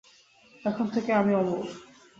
এখন 0.65 0.85
থেকে 0.87 1.11
আমি 1.13 1.31
অমর! 1.35 1.63